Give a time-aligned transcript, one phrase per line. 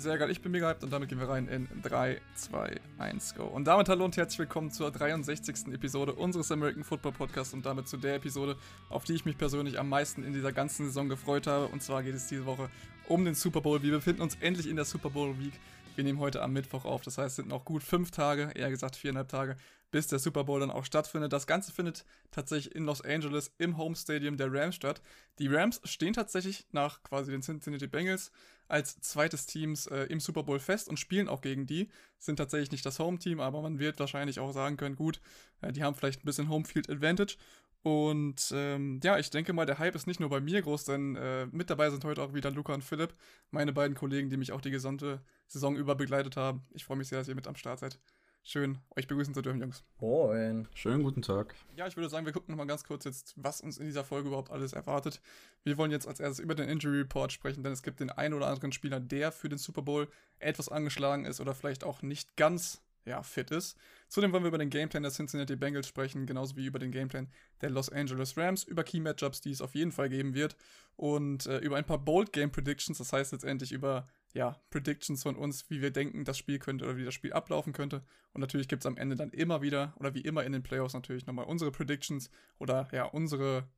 [0.00, 3.34] Sehr geil, ich bin mega hyped und damit gehen wir rein in 3, 2, 1,
[3.34, 3.44] go.
[3.44, 5.74] Und damit hallo und herzlich willkommen zur 63.
[5.74, 8.56] Episode unseres American Football Podcasts und damit zu der Episode,
[8.88, 11.66] auf die ich mich persönlich am meisten in dieser ganzen Saison gefreut habe.
[11.66, 12.70] Und zwar geht es diese Woche
[13.08, 13.82] um den Super Bowl.
[13.82, 15.52] Wir befinden uns endlich in der Super Bowl Week.
[15.96, 18.70] Wir nehmen heute am Mittwoch auf, das heißt, es sind noch gut fünf Tage, eher
[18.70, 19.56] gesagt viereinhalb Tage,
[19.90, 21.34] bis der Super Bowl dann auch stattfindet.
[21.34, 25.02] Das Ganze findet tatsächlich in Los Angeles im Home Stadium der Rams statt.
[25.38, 28.32] Die Rams stehen tatsächlich nach quasi den Cincinnati Bengals
[28.70, 31.88] als zweites Teams äh, im Super Bowl fest und spielen auch gegen die.
[32.18, 35.20] Sind tatsächlich nicht das Home-Team, aber man wird wahrscheinlich auch sagen können, gut,
[35.60, 37.36] äh, die haben vielleicht ein bisschen Homefield Advantage.
[37.82, 41.16] Und ähm, ja, ich denke mal, der Hype ist nicht nur bei mir groß, denn
[41.16, 43.14] äh, mit dabei sind heute auch wieder Luca und Philipp,
[43.50, 46.62] meine beiden Kollegen, die mich auch die gesamte Saison über begleitet haben.
[46.72, 47.98] Ich freue mich sehr, dass ihr mit am Start seid.
[48.42, 49.84] Schön, euch begrüßen zu dürfen, Jungs.
[50.00, 50.66] Moin.
[50.74, 51.54] Schönen guten Tag.
[51.76, 54.28] Ja, ich würde sagen, wir gucken nochmal ganz kurz jetzt, was uns in dieser Folge
[54.28, 55.20] überhaupt alles erwartet.
[55.62, 58.34] Wir wollen jetzt als erstes über den Injury Report sprechen, denn es gibt den einen
[58.34, 62.36] oder anderen Spieler, der für den Super Bowl etwas angeschlagen ist oder vielleicht auch nicht
[62.36, 63.76] ganz ja, fit ist.
[64.08, 67.28] Zudem wollen wir über den Gameplan der Cincinnati Bengals sprechen, genauso wie über den Gameplan
[67.60, 70.56] der Los Angeles Rams, über Key Matchups, die es auf jeden Fall geben wird
[70.96, 75.36] und äh, über ein paar Bold Game Predictions, das heißt letztendlich über ja, Predictions von
[75.36, 78.04] uns, wie wir denken, das Spiel könnte oder wie das Spiel ablaufen könnte.
[78.32, 80.94] Und natürlich gibt es am Ende dann immer wieder, oder wie immer in den Playoffs
[80.94, 83.68] natürlich nochmal unsere Predictions oder ja, unsere,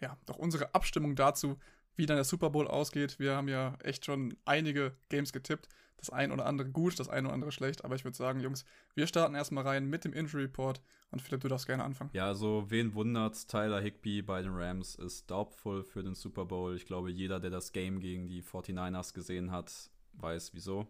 [0.00, 1.58] ja, doch unsere Abstimmung dazu,
[1.96, 3.18] wie dann der Super Bowl ausgeht.
[3.18, 5.68] Wir haben ja echt schon einige Games getippt.
[5.96, 7.84] Das ein oder andere gut, das ein oder andere schlecht.
[7.84, 10.82] Aber ich würde sagen, Jungs, wir starten erstmal rein mit dem Injury Report.
[11.10, 12.10] Und Philipp, du darfst gerne anfangen.
[12.12, 13.46] Ja, also wen wundert's?
[13.46, 16.76] Tyler Higby bei den Rams ist doubtful für den Super Bowl.
[16.76, 19.72] Ich glaube, jeder, der das Game gegen die 49ers gesehen hat,
[20.14, 20.86] weiß wieso.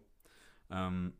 [0.69, 1.13] Ähm,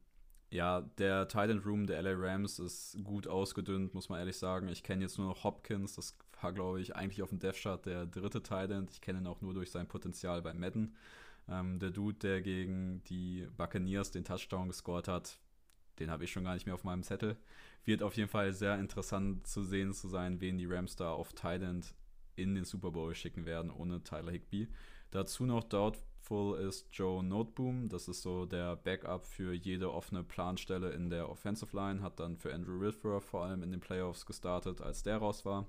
[0.50, 4.70] ja, der Titan Room der LA Rams ist gut ausgedünnt, muss man ehrlich sagen.
[4.70, 7.86] Ich kenne jetzt nur noch Hopkins, das war, glaube ich, eigentlich auf dem Death Chart
[7.86, 8.88] der dritte Titan.
[8.92, 10.96] Ich kenne ihn auch nur durch sein Potenzial bei Madden.
[11.50, 15.40] Ähm, der Dude, der gegen die Buccaneers den Touchdown gescored hat,
[16.00, 17.38] den habe ich schon gar nicht mehr auf meinem Zettel.
[17.84, 21.34] Wird auf jeden Fall sehr interessant zu sehen zu sein, wen die Rams da auf
[21.34, 21.84] Titan
[22.36, 24.68] in den Super Bowl schicken werden, ohne Tyler Higby.
[25.12, 27.88] Dazu noch dort Full ist Joe Noteboom.
[27.88, 32.02] Das ist so der Backup für jede offene Planstelle in der Offensive Line.
[32.02, 35.68] Hat dann für Andrew Whitworth vor allem in den Playoffs gestartet, als der raus war.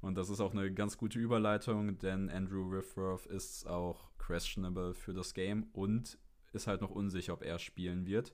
[0.00, 5.12] Und das ist auch eine ganz gute Überleitung, denn Andrew Whitworth ist auch questionable für
[5.12, 6.18] das Game und
[6.52, 8.32] ist halt noch unsicher, ob er spielen wird.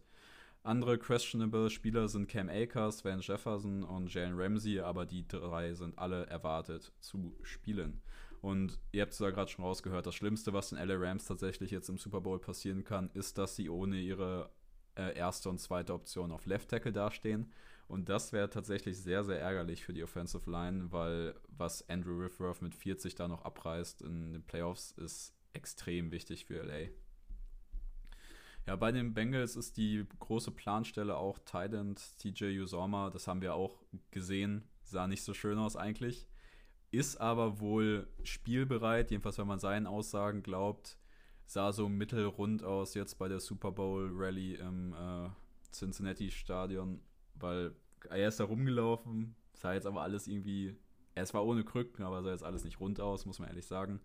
[0.64, 5.98] Andere questionable Spieler sind Cam Akers, Van Jefferson und Jalen Ramsey, aber die drei sind
[5.98, 8.02] alle erwartet zu spielen.
[8.42, 11.70] Und ihr habt es ja gerade schon rausgehört, das Schlimmste, was den LA Rams tatsächlich
[11.70, 14.50] jetzt im Super Bowl passieren kann, ist, dass sie ohne ihre
[14.96, 17.52] äh, erste und zweite Option auf Left Tackle dastehen.
[17.86, 22.62] Und das wäre tatsächlich sehr, sehr ärgerlich für die Offensive Line, weil was Andrew Whitworth
[22.62, 26.88] mit 40 da noch abreißt in den Playoffs, ist extrem wichtig für LA.
[28.66, 33.10] Ja, bei den Bengals ist die große Planstelle auch Tident, TJ Usoma.
[33.10, 34.64] Das haben wir auch gesehen.
[34.82, 36.26] Sah nicht so schön aus eigentlich
[36.92, 40.98] ist aber wohl spielbereit, jedenfalls wenn man seinen Aussagen glaubt.
[41.46, 45.28] Sah so mittelrund aus jetzt bei der Super Bowl Rally im äh,
[45.72, 47.00] Cincinnati Stadion,
[47.34, 47.72] weil
[48.10, 50.76] er ist da rumgelaufen, sah jetzt aber alles irgendwie,
[51.14, 54.00] es war ohne Krücken, aber sah jetzt alles nicht rund aus, muss man ehrlich sagen.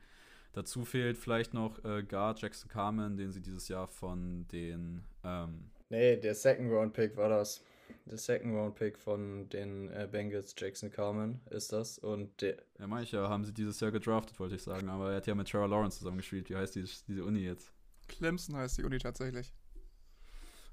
[0.54, 5.04] Dazu fehlt vielleicht noch äh, Guard Jackson Carmen, den sie dieses Jahr von den.
[5.24, 7.64] Ähm nee, der Second Round Pick war das
[8.06, 11.98] der Second Round Pick von den äh, Bengals, Jackson Carmen, ist das.
[12.00, 12.58] Und der.
[12.80, 14.90] Ja, manche haben sie dieses Jahr gedraftet, wollte ich sagen.
[14.90, 16.50] Aber er hat ja mit Trevor Lawrence zusammengespielt.
[16.50, 17.72] Wie heißt die, diese Uni jetzt?
[18.08, 19.54] Clemson heißt die Uni tatsächlich.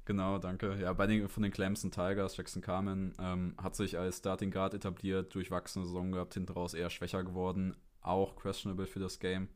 [0.04, 0.76] Genau, danke.
[0.80, 4.74] Ja, bei den, von den Clemson Tigers, Jackson Carmen, ähm, hat sich als Starting Guard
[4.74, 7.74] etabliert, durchwachsene Saison gehabt, hinten raus eher schwächer geworden.
[8.02, 9.48] Auch questionable für das Game.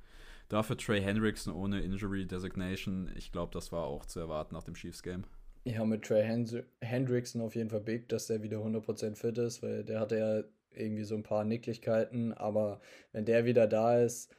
[0.48, 3.10] Dafür Trey Hendrickson ohne Injury Designation.
[3.14, 5.24] Ich glaube, das war auch zu erwarten nach dem Chiefs Game.
[5.64, 9.62] Ja, mit Trey Hend Hendrickson auf jeden Fall big, dass der wieder 100% fit ist,
[9.62, 12.80] weil der hatte ja irgendwie so ein paar Nicklichkeiten, aber
[13.12, 14.34] wenn der wieder da ist,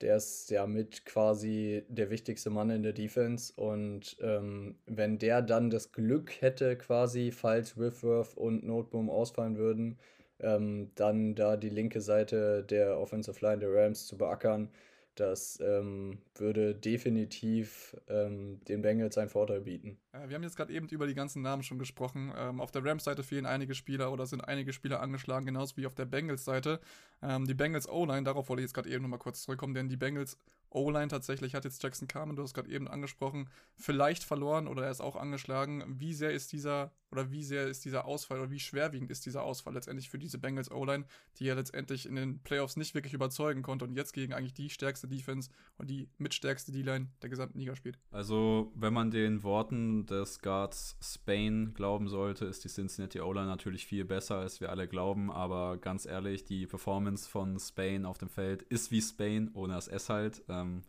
[0.00, 5.42] der ist ja mit quasi der wichtigste Mann in der Defense und ähm, wenn der
[5.42, 9.98] dann das Glück hätte, quasi, falls Whitworth und Noteboom ausfallen würden,
[10.40, 14.70] ähm, dann da die linke Seite der Offensive Line der Rams zu beackern,
[15.16, 19.98] das ähm, würde definitiv ähm, den Bengals einen Vorteil bieten.
[20.12, 22.32] wir haben jetzt gerade eben über die ganzen Namen schon gesprochen.
[22.36, 25.94] Ähm, auf der Rams-Seite fehlen einige Spieler oder sind einige Spieler angeschlagen, genauso wie auf
[25.94, 26.80] der Bengals-Seite.
[27.22, 29.96] Ähm, die Bengals O-Line, darauf wollte ich jetzt gerade eben nochmal kurz zurückkommen, denn die
[29.96, 30.38] Bengals
[30.70, 34.90] O-Line tatsächlich hat jetzt Jackson Carmen, du hast gerade eben angesprochen, vielleicht verloren oder er
[34.90, 35.84] ist auch angeschlagen.
[35.98, 39.42] Wie sehr ist dieser oder wie sehr ist dieser Ausfall oder wie schwerwiegend ist dieser
[39.42, 41.04] Ausfall letztendlich für diese Bengals O-Line,
[41.38, 44.70] die ja letztendlich in den Playoffs nicht wirklich überzeugen konnte und jetzt gegen eigentlich die
[44.70, 47.98] stärkste Defense und die mitstärkste D-Line der gesamten Liga spielt.
[48.10, 53.86] Also, wenn man den Worten des Guards Spain glauben sollte, ist die Cincinnati O-Line natürlich
[53.86, 55.30] viel besser, als wir alle glauben.
[55.30, 59.88] Aber ganz ehrlich, die Performance von Spain auf dem Feld ist wie Spain, ohne das
[59.88, 60.42] S halt.
[60.62, 60.82] Ähm,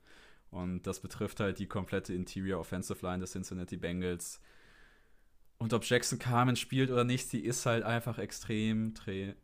[0.50, 4.40] und das betrifft halt die komplette Interior Offensive Line des Cincinnati Bengals.
[5.60, 8.94] Und ob Jackson Carmen spielt oder nicht, sie ist halt einfach extrem,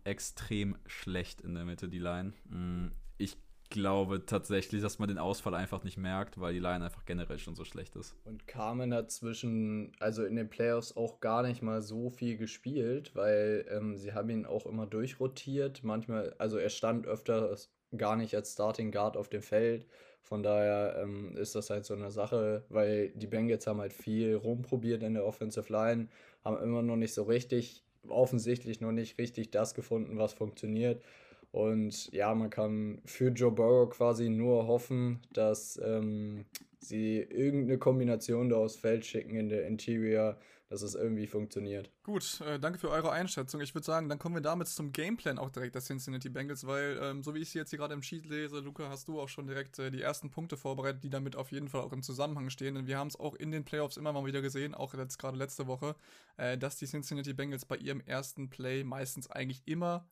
[0.04, 2.34] extrem schlecht in der Mitte, die Line.
[2.46, 3.38] Mm, ich
[3.70, 7.56] glaube tatsächlich, dass man den Ausfall einfach nicht merkt, weil die Line einfach generell schon
[7.56, 8.16] so schlecht ist.
[8.25, 13.16] Und Carmen hat zwischen, also in den Playoffs auch gar nicht mal so viel gespielt,
[13.16, 15.84] weil ähm, sie haben ihn auch immer durchrotiert.
[15.84, 17.58] Manchmal, also er stand öfter
[17.98, 19.88] gar nicht als Starting Guard auf dem Feld.
[20.24, 24.36] Von daher ähm, ist das halt so eine Sache, weil die Bengals haben halt viel
[24.36, 26.08] rumprobiert in der Offensive Line,
[26.44, 31.04] haben immer noch nicht so richtig, offensichtlich noch nicht richtig das gefunden, was funktioniert.
[31.52, 36.46] Und ja, man kann für Joe Burrow quasi nur hoffen, dass ähm,
[36.80, 40.38] sie irgendeine Kombination da aufs Feld schicken in der Interior,
[40.74, 41.92] dass es irgendwie funktioniert.
[42.02, 43.62] Gut, äh, danke für eure Einschätzung.
[43.62, 47.00] Ich würde sagen, dann kommen wir damit zum Gameplan auch direkt der Cincinnati Bengals, weil
[47.00, 49.30] ähm, so wie ich sie jetzt hier gerade im Sheet lese, Luca, hast du auch
[49.30, 52.50] schon direkt äh, die ersten Punkte vorbereitet, die damit auf jeden Fall auch im Zusammenhang
[52.50, 52.74] stehen.
[52.74, 55.38] Denn wir haben es auch in den Playoffs immer mal wieder gesehen, auch jetzt gerade
[55.38, 55.96] letzte Woche,
[56.38, 60.10] äh, dass die Cincinnati Bengals bei ihrem ersten Play meistens eigentlich immer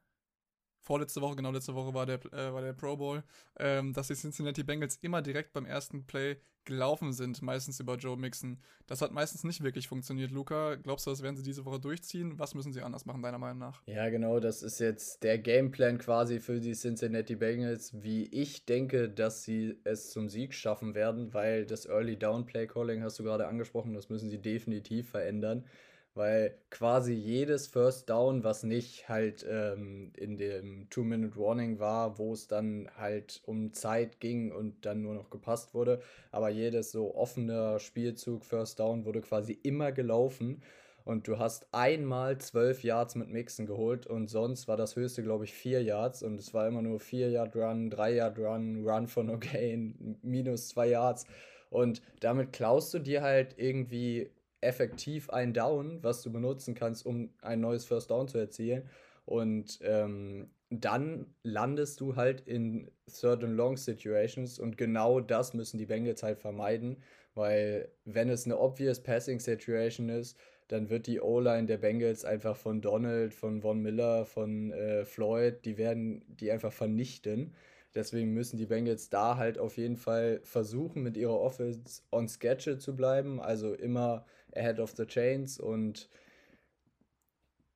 [0.82, 3.24] vorletzte Woche, genau letzte Woche war der, äh, war der Pro Bowl,
[3.60, 8.18] ähm, dass die Cincinnati Bengals immer direkt beim ersten Play gelaufen sind, meistens über Joe
[8.18, 8.60] Mixon.
[8.86, 10.32] Das hat meistens nicht wirklich funktioniert.
[10.32, 12.38] Luca, glaubst du, das werden sie diese Woche durchziehen?
[12.38, 13.82] Was müssen sie anders machen, deiner Meinung nach?
[13.88, 19.10] Ja, genau, das ist jetzt der Gameplan quasi für die Cincinnati Bengals, wie ich denke,
[19.10, 23.24] dass sie es zum Sieg schaffen werden, weil das Early Down Play Calling hast du
[23.24, 25.66] gerade angesprochen, das müssen sie definitiv verändern
[26.14, 32.48] weil quasi jedes First Down, was nicht halt ähm, in dem Two-Minute-Warning war, wo es
[32.48, 37.80] dann halt um Zeit ging und dann nur noch gepasst wurde, aber jedes so offene
[37.80, 40.62] Spielzug, First Down, wurde quasi immer gelaufen.
[41.04, 45.46] Und du hast einmal zwölf Yards mit Mixen geholt und sonst war das höchste, glaube
[45.46, 46.22] ich, vier Yards.
[46.22, 50.20] Und es war immer nur vier Yard Run, drei Yard Run, Run for no gain,
[50.22, 51.26] minus zwei Yards.
[51.72, 54.30] Und damit klaust du dir halt irgendwie
[54.62, 58.90] effektiv ein Down, was du benutzen kannst, um ein neues First Down zu erzielen.
[59.26, 65.78] Und ähm, dann landest du halt in Third and Long Situations und genau das müssen
[65.78, 66.98] die Bengals halt vermeiden,
[67.36, 70.38] weil wenn es eine obvious Passing Situation ist,
[70.70, 75.66] dann wird die O-Line der Bengals einfach von Donald, von Von Miller, von äh, Floyd,
[75.66, 77.54] die werden die einfach vernichten.
[77.94, 82.78] Deswegen müssen die Bengals da halt auf jeden Fall versuchen, mit ihrer Offense on schedule
[82.78, 84.26] zu bleiben, also immer
[84.56, 86.10] ahead of the chains und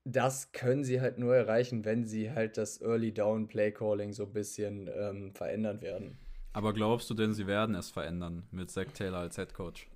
[0.04, 4.25] das können sie halt nur erreichen, wenn sie halt das Early Down Play Calling so
[4.25, 6.18] ein bisschen ähm, verändern werden.
[6.54, 9.89] Aber glaubst du denn, sie werden es verändern mit Zach Taylor als Head Coach?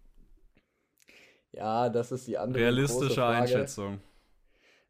[1.52, 4.02] Ja, das ist die andere realistische Einschätzung.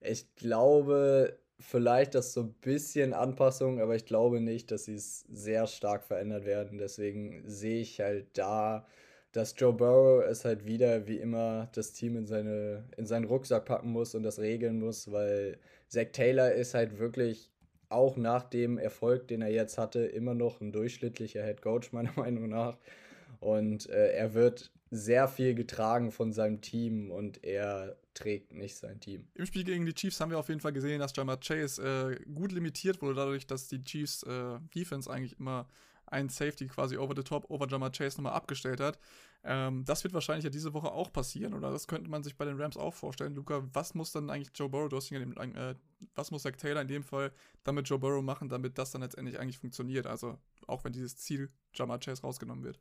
[0.02, 5.22] Ich glaube, vielleicht das so ein bisschen Anpassung, aber ich glaube nicht, dass sie es
[5.32, 6.78] sehr stark verändert werden.
[6.78, 8.88] Deswegen sehe ich halt da,
[9.32, 13.66] dass Joe Burrow es halt wieder wie immer das Team in, seine, in seinen Rucksack
[13.66, 17.52] packen muss und das regeln muss, weil Zach Taylor ist halt wirklich
[17.90, 22.14] auch nach dem Erfolg, den er jetzt hatte, immer noch ein durchschnittlicher Head Coach, meiner
[22.16, 22.78] Meinung nach.
[23.40, 29.00] Und äh, er wird sehr viel getragen von seinem Team und er trägt nicht sein
[29.00, 29.28] Team.
[29.36, 32.32] Im Spiel gegen die Chiefs haben wir auf jeden Fall gesehen, dass Jamar Chase äh,
[32.34, 35.68] gut limitiert wurde, dadurch, dass die Chiefs äh, Defense eigentlich immer
[36.12, 39.00] einen Safety quasi over the top, over Jamar Chase nochmal abgestellt hat.
[39.44, 42.46] Ähm, das wird wahrscheinlich ja diese Woche auch passieren, oder das könnte man sich bei
[42.46, 43.36] den Rams auch vorstellen.
[43.36, 45.76] Luca, was muss dann eigentlich Joe Burrow, du hast ihn äh,
[46.16, 47.32] was muss Zach Taylor in dem Fall
[47.64, 50.08] damit Joe Burrow machen, damit das dann letztendlich eigentlich funktioniert?
[50.08, 50.38] Also
[50.68, 52.80] auch wenn dieses Ziel Jamar Chase rausgenommen wird.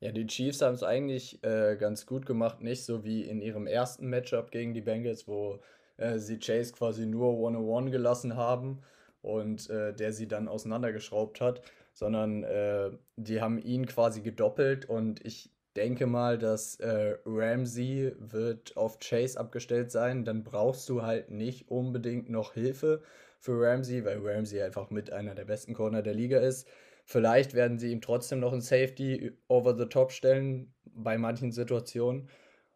[0.00, 3.66] Ja, die Chiefs haben es eigentlich äh, ganz gut gemacht, nicht so wie in ihrem
[3.66, 5.60] ersten Matchup gegen die Bengals, wo
[5.96, 8.82] äh, sie Chase quasi nur One-on-One gelassen haben
[9.22, 11.62] und äh, der sie dann auseinandergeschraubt hat,
[11.96, 18.76] sondern äh, die haben ihn quasi gedoppelt und ich denke mal, dass äh, Ramsey wird
[18.76, 23.02] auf Chase abgestellt sein, dann brauchst du halt nicht unbedingt noch Hilfe
[23.40, 26.68] für Ramsey, weil Ramsey einfach mit einer der besten Corner der Liga ist.
[27.06, 32.28] Vielleicht werden sie ihm trotzdem noch ein Safety over the top stellen bei manchen Situationen.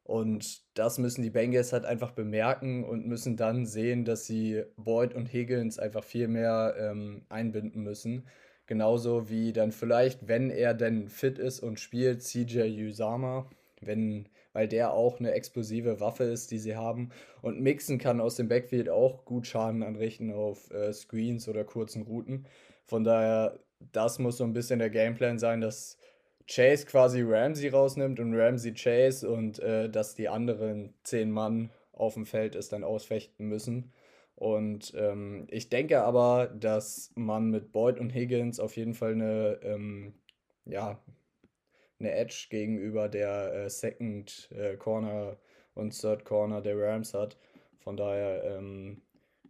[0.03, 5.13] Und das müssen die Bengals halt einfach bemerken und müssen dann sehen, dass sie Boyd
[5.13, 8.27] und Higgins einfach viel mehr ähm, einbinden müssen.
[8.71, 13.51] Genauso wie dann vielleicht, wenn er denn fit ist und spielt, CJ Usama,
[13.81, 17.11] wenn, weil der auch eine explosive Waffe ist, die sie haben.
[17.43, 22.03] Und Mixen kann aus dem Backfield auch gut Schaden anrichten auf äh, Screens oder kurzen
[22.03, 22.47] Routen.
[22.85, 23.59] Von daher
[23.91, 25.99] das muss so ein bisschen der Gameplan sein, dass
[26.47, 32.15] Chase quasi Ramsey rausnimmt und Ramsey Chase und äh, dass die anderen zehn Mann auf
[32.15, 33.93] dem Feld es dann ausfechten müssen.
[34.41, 39.61] Und ähm, ich denke aber, dass man mit Boyd und Higgins auf jeden Fall eine,
[39.63, 40.15] ähm,
[40.65, 40.99] ja,
[41.99, 45.37] eine Edge gegenüber der äh, Second äh, Corner
[45.75, 47.37] und Third Corner der Rams hat.
[47.81, 49.03] Von daher ähm,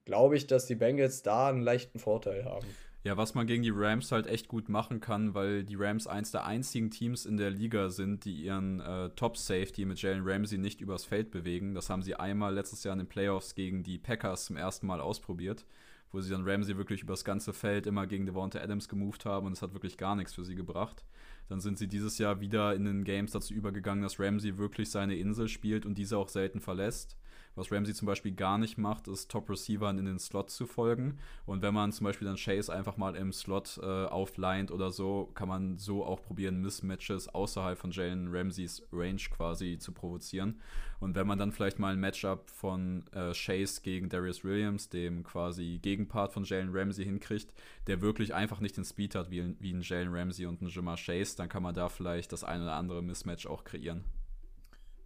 [0.06, 2.66] glaube ich, dass die Bengals da einen leichten Vorteil haben.
[3.02, 6.32] Ja, was man gegen die Rams halt echt gut machen kann, weil die Rams eins
[6.32, 10.82] der einzigen Teams in der Liga sind, die ihren äh, Top-Safety mit Jalen Ramsey nicht
[10.82, 11.74] übers Feld bewegen.
[11.74, 15.00] Das haben sie einmal letztes Jahr in den Playoffs gegen die Packers zum ersten Mal
[15.00, 15.64] ausprobiert,
[16.12, 19.52] wo sie dann Ramsey wirklich übers ganze Feld immer gegen Devonta Adams gemoved haben und
[19.52, 21.02] es hat wirklich gar nichts für sie gebracht.
[21.48, 25.16] Dann sind sie dieses Jahr wieder in den Games dazu übergegangen, dass Ramsey wirklich seine
[25.16, 27.16] Insel spielt und diese auch selten verlässt.
[27.56, 31.18] Was Ramsey zum Beispiel gar nicht macht, ist Top-Receivern in den Slot zu folgen.
[31.46, 35.30] Und wenn man zum Beispiel dann Chase einfach mal im Slot äh, auflined oder so,
[35.34, 40.60] kann man so auch probieren, Mismatches außerhalb von Jalen Ramseys Range quasi zu provozieren.
[41.00, 45.24] Und wenn man dann vielleicht mal ein Matchup von äh, Chase gegen Darius Williams, dem
[45.24, 47.52] quasi Gegenpart von Jalen Ramsey, hinkriegt,
[47.86, 50.96] der wirklich einfach nicht den Speed hat wie, wie ein Jalen Ramsey und ein Jamar
[50.96, 54.04] Chase, dann kann man da vielleicht das ein oder andere Mismatch auch kreieren.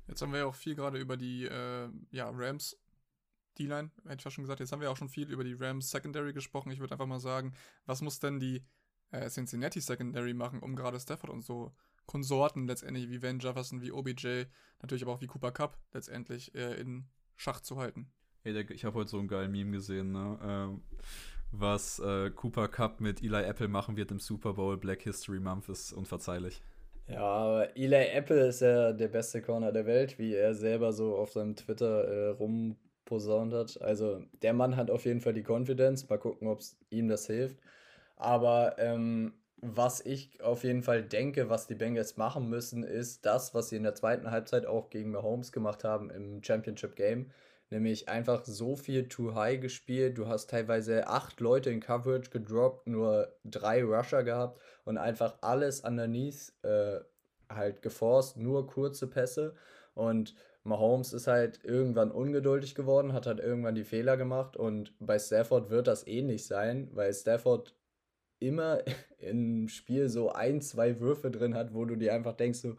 [0.07, 2.77] Jetzt haben wir ja auch viel gerade über die äh, ja, Rams
[3.59, 4.61] D-Line, hätte ich fast schon gesagt.
[4.61, 6.73] Jetzt haben wir auch schon viel über die Rams Secondary gesprochen.
[6.73, 7.55] Ich würde einfach mal sagen,
[7.87, 8.65] was muss denn die
[9.11, 11.75] äh, Cincinnati Secondary machen, um gerade Stafford und so
[12.07, 14.45] Konsorten letztendlich wie Van Jefferson, wie OBJ,
[14.83, 18.13] natürlich aber auch wie Cooper Cup letztendlich äh, in Schach zu halten.
[18.43, 20.39] Hey, ich habe heute so einen geilen Meme gesehen, ne?
[20.43, 20.83] Ähm,
[21.51, 25.69] was äh, Cooper Cup mit Eli Apple machen wird im Super Bowl Black History Month
[25.69, 26.63] ist unverzeihlich.
[27.07, 31.17] Ja, aber Eli Apple ist ja der beste Corner der Welt, wie er selber so
[31.17, 33.81] auf seinem Twitter äh, rumposaunt hat.
[33.83, 36.09] Also der Mann hat auf jeden Fall die Confidence.
[36.09, 37.59] Mal gucken, ob ihm das hilft.
[38.17, 43.55] Aber ähm, was ich auf jeden Fall denke, was die Bengals machen müssen, ist das,
[43.55, 47.31] was sie in der zweiten Halbzeit auch gegen Mahomes gemacht haben im Championship Game.
[47.71, 50.19] Nämlich einfach so viel too high gespielt.
[50.19, 55.81] Du hast teilweise acht Leute in Coverage gedroppt, nur drei Rusher gehabt und einfach alles
[55.81, 57.01] underneath äh,
[57.49, 59.55] halt geforst, nur kurze Pässe.
[59.95, 65.19] Und Mahomes ist halt irgendwann ungeduldig geworden, hat halt irgendwann die Fehler gemacht und bei
[65.19, 67.75] Stafford wird das ähnlich sein, weil Stafford
[68.41, 68.81] immer
[69.19, 72.77] im Spiel so ein, zwei Würfe drin hat, wo du dir einfach denkst, so,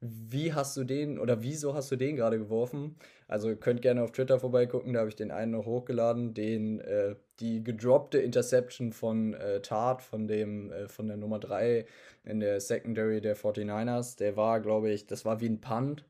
[0.00, 2.96] wie hast du den oder wieso hast du den gerade geworfen?
[3.28, 7.16] Also könnt gerne auf Twitter vorbeigucken, da habe ich den einen noch hochgeladen, den äh,
[7.40, 11.84] die gedroppte Interception von äh, Tart, von dem äh, von der Nummer 3
[12.24, 16.04] in der Secondary der 49ers, der war, glaube ich, das war wie ein Punt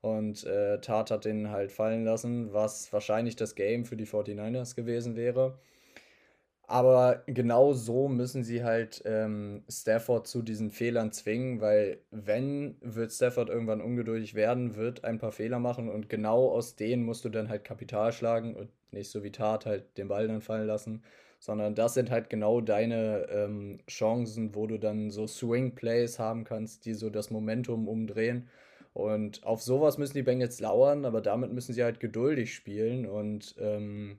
[0.00, 4.74] und äh, Tart hat den halt fallen lassen, was wahrscheinlich das Game für die 49ers
[4.74, 5.58] gewesen wäre.
[6.70, 13.10] Aber genau so müssen sie halt ähm, Stafford zu diesen Fehlern zwingen, weil wenn wird
[13.10, 17.30] Stafford irgendwann ungeduldig werden, wird ein paar Fehler machen und genau aus denen musst du
[17.30, 21.02] dann halt Kapital schlagen und nicht so wie Tat halt den Ball dann fallen lassen,
[21.38, 26.44] sondern das sind halt genau deine ähm, Chancen, wo du dann so Swing Plays haben
[26.44, 28.48] kannst, die so das Momentum umdrehen.
[28.92, 33.54] Und auf sowas müssen die Bengals lauern, aber damit müssen sie halt geduldig spielen und
[33.58, 34.18] ähm,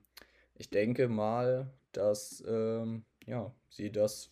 [0.56, 4.32] ich denke mal, dass ähm, ja, sie das,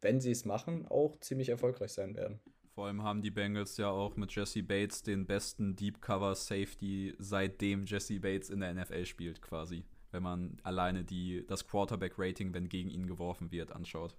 [0.00, 2.40] wenn sie es machen, auch ziemlich erfolgreich sein werden.
[2.76, 7.14] Vor allem haben die Bengals ja auch mit Jesse Bates den besten Deep Cover Safety,
[7.18, 9.84] seitdem Jesse Bates in der NFL spielt, quasi.
[10.10, 14.16] Wenn man alleine die, das Quarterback-Rating, wenn gegen ihn geworfen wird, anschaut.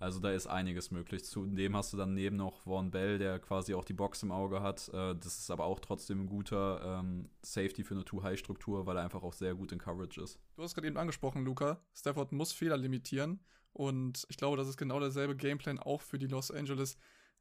[0.00, 1.24] Also da ist einiges möglich.
[1.24, 4.62] Zudem hast du dann neben noch Vaughn Bell, der quasi auch die Box im Auge
[4.62, 4.88] hat.
[4.88, 9.04] Äh, das ist aber auch trotzdem ein guter ähm, Safety für eine Too-High-Struktur, weil er
[9.04, 10.40] einfach auch sehr gut in Coverage ist.
[10.56, 11.80] Du hast gerade eben angesprochen, Luca.
[11.94, 13.40] Stafford muss Fehler limitieren.
[13.74, 16.96] Und ich glaube, das ist genau derselbe Gameplan auch für die Los Angeles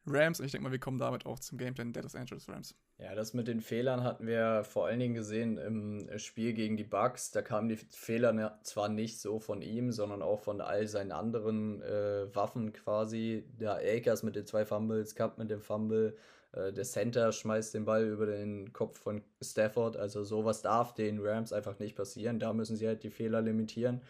[0.05, 0.39] Rams.
[0.39, 2.75] Und ich denke mal, wir kommen damit auch zum Gameplan der Los Angeles Rams.
[2.97, 6.83] Ja, das mit den Fehlern hatten wir vor allen Dingen gesehen im Spiel gegen die
[6.83, 7.31] Bucks.
[7.31, 11.81] Da kamen die Fehler zwar nicht so von ihm, sondern auch von all seinen anderen
[11.81, 13.45] äh, Waffen quasi.
[13.59, 16.17] Der Akers mit den zwei Fumbles, Cup mit dem Fumble,
[16.51, 19.97] äh, der Center schmeißt den Ball über den Kopf von Stafford.
[19.97, 22.39] Also sowas darf den Rams einfach nicht passieren.
[22.39, 24.01] Da müssen sie halt die Fehler limitieren.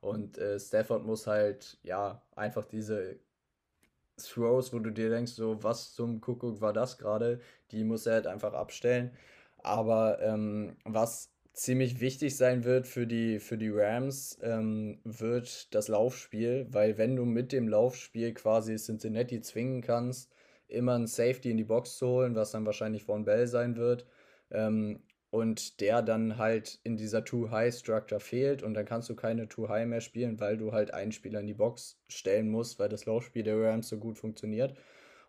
[0.00, 3.18] Und äh, Stafford muss halt, ja, einfach diese
[4.26, 8.14] Throws, wo du dir denkst, so, was zum Kuckuck war das gerade, die muss er
[8.14, 9.12] halt einfach abstellen.
[9.58, 15.88] Aber ähm, was ziemlich wichtig sein wird für die, für die Rams, ähm, wird das
[15.88, 20.30] Laufspiel, weil wenn du mit dem Laufspiel quasi Cincinnati zwingen kannst,
[20.68, 24.06] immer ein Safety in die Box zu holen, was dann wahrscheinlich von Bell sein wird,
[24.50, 29.86] ähm, und der dann halt in dieser Too-High-Structure fehlt und dann kannst du keine Too-High
[29.86, 33.42] mehr spielen, weil du halt einen Spieler in die Box stellen musst, weil das Laufspiel
[33.42, 34.74] der Rams so gut funktioniert.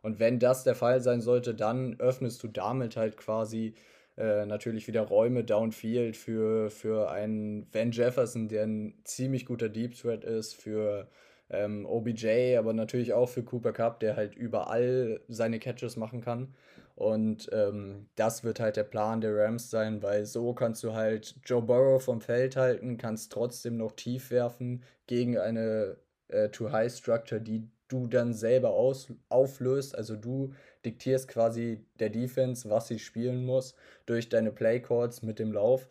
[0.01, 3.75] Und wenn das der Fall sein sollte, dann öffnest du damit halt quasi
[4.17, 9.95] äh, natürlich wieder Räume downfield für, für einen Van Jefferson, der ein ziemlich guter Deep
[9.95, 11.09] Threat ist, für
[11.49, 16.53] ähm, OBJ, aber natürlich auch für Cooper Cup, der halt überall seine Catches machen kann.
[16.99, 21.33] Und ähm, das wird halt der Plan der Rams sein, weil so kannst du halt
[21.45, 25.95] Joe Burrow vom Feld halten, kannst trotzdem noch tief werfen gegen eine
[26.27, 29.97] äh, Too-High-Structure, die du dann selber aus, auflöst.
[29.97, 30.53] Also du
[30.83, 33.75] diktierst quasi der Defense, was sie spielen muss,
[34.05, 35.87] durch deine Playcourts mit dem Lauf.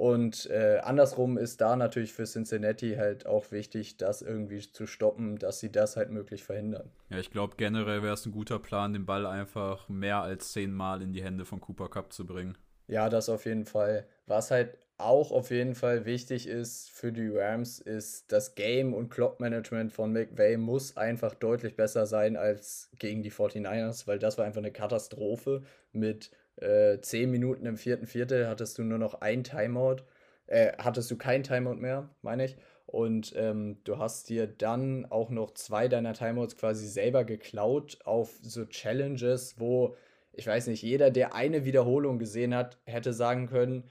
[0.00, 5.36] Und äh, andersrum ist da natürlich für Cincinnati halt auch wichtig, das irgendwie zu stoppen,
[5.38, 6.90] dass sie das halt möglich verhindern.
[7.10, 11.02] Ja, ich glaube generell wäre es ein guter Plan, den Ball einfach mehr als zehnmal
[11.02, 12.56] in die Hände von Cooper Cup zu bringen.
[12.86, 14.06] Ja, das auf jeden Fall.
[14.24, 19.10] Was halt auch auf jeden Fall wichtig ist für die Rams, ist das Game- und
[19.10, 24.46] Clock-Management von McVay muss einfach deutlich besser sein als gegen die 49ers, weil das war
[24.46, 26.30] einfach eine Katastrophe mit
[26.60, 29.98] äh, 10 Minuten im vierten Viertel hattest du nur noch ein Timeout,
[30.46, 32.56] äh, hattest du kein Timeout mehr, meine ich.
[32.86, 38.38] Und ähm, du hast dir dann auch noch zwei deiner Timeouts quasi selber geklaut auf
[38.42, 39.94] so Challenges, wo,
[40.32, 43.84] ich weiß nicht, jeder, der eine Wiederholung gesehen hat, hätte sagen können,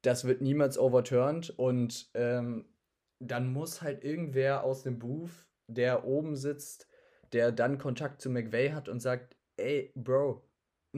[0.00, 1.50] das wird niemals overturned.
[1.58, 2.64] Und ähm,
[3.20, 6.88] dann muss halt irgendwer aus dem Booth, der oben sitzt,
[7.32, 10.47] der dann Kontakt zu McVay hat und sagt, ey, Bro,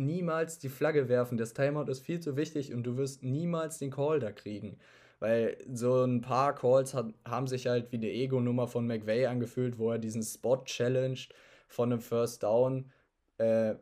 [0.00, 1.38] niemals die Flagge werfen.
[1.38, 4.78] Das Timeout ist viel zu wichtig und du wirst niemals den Call da kriegen.
[5.20, 9.78] Weil so ein paar Calls hat, haben sich halt wie eine Ego-Nummer von McVay angefühlt,
[9.78, 11.34] wo er diesen Spot challenged
[11.68, 12.90] von einem First Down.
[13.38, 13.74] Äh,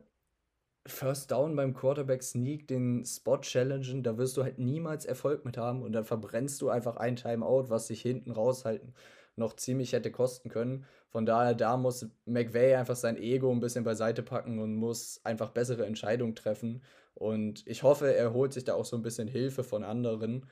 [0.85, 5.57] First Down beim Quarterback Sneak, den Spot challengen, da wirst du halt niemals Erfolg mit
[5.57, 8.93] haben und dann verbrennst du einfach ein Timeout, was sich hinten raushalten
[9.39, 10.85] noch ziemlich hätte kosten können.
[11.09, 15.49] Von daher, da muss McVay einfach sein Ego ein bisschen beiseite packen und muss einfach
[15.49, 16.83] bessere Entscheidungen treffen.
[17.15, 20.45] Und ich hoffe, er holt sich da auch so ein bisschen Hilfe von anderen,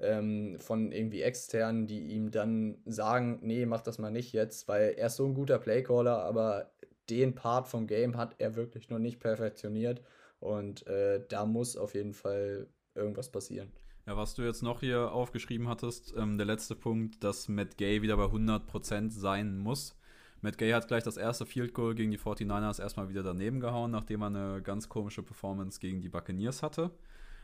[0.00, 4.94] ähm, von irgendwie externen, die ihm dann sagen, nee, mach das mal nicht jetzt, weil
[4.96, 6.72] er ist so ein guter Playcaller, aber
[7.10, 10.02] den Part vom Game hat er wirklich noch nicht perfektioniert.
[10.40, 13.72] Und äh, da muss auf jeden Fall irgendwas passieren.
[14.06, 18.02] Ja, was du jetzt noch hier aufgeschrieben hattest, ähm, der letzte Punkt, dass Matt Gay
[18.02, 19.96] wieder bei 100% sein muss.
[20.40, 23.92] Matt Gay hat gleich das erste Field Goal gegen die 49ers erstmal wieder daneben gehauen,
[23.92, 26.90] nachdem er eine ganz komische Performance gegen die Buccaneers hatte.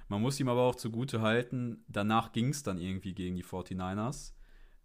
[0.09, 4.33] Man muss ihm aber auch zugute halten, danach ging es dann irgendwie gegen die 49ers.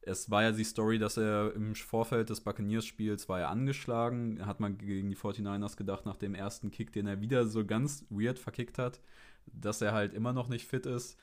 [0.01, 4.45] Es war ja die Story, dass er im Vorfeld des Buccaneers-Spiels war er angeschlagen.
[4.45, 8.05] Hat man gegen die 49ers gedacht, nach dem ersten Kick, den er wieder so ganz
[8.09, 8.99] weird verkickt hat,
[9.47, 11.17] dass er halt immer noch nicht fit ist.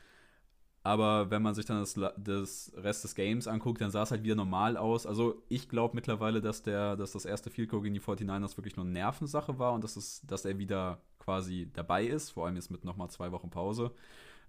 [0.83, 4.23] Aber wenn man sich dann das, das Rest des Games anguckt, dann sah es halt
[4.23, 5.07] wieder normal aus.
[5.07, 8.77] Also ich glaube mittlerweile, dass, der, dass das erste Field Goal gegen die 49ers wirklich
[8.77, 12.71] nur Nervensache war und dass, es, dass er wieder quasi dabei ist, vor allem jetzt
[12.71, 13.93] mit nochmal zwei Wochen Pause.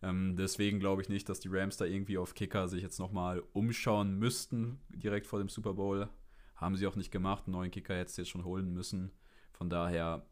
[0.02, 3.44] Ähm, deswegen glaube ich nicht, dass die Rams da irgendwie auf Kicker sich jetzt nochmal
[3.52, 6.08] umschauen müssten, direkt vor dem Super Bowl.
[6.56, 7.44] Haben sie auch nicht gemacht.
[7.46, 9.12] Einen neuen Kicker hätte es jetzt schon holen müssen.
[9.52, 10.26] Von daher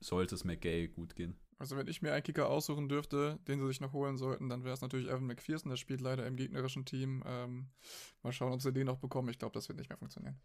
[0.00, 1.36] sollte es McGay gut gehen.
[1.60, 4.64] Also wenn ich mir einen Kicker aussuchen dürfte, den sie sich noch holen sollten, dann
[4.64, 5.68] wäre es natürlich Evan McPherson.
[5.68, 7.22] Der spielt leider im gegnerischen Team.
[7.26, 7.68] Ähm,
[8.22, 9.28] mal schauen, ob sie den noch bekommen.
[9.28, 10.40] Ich glaube, das wird nicht mehr funktionieren.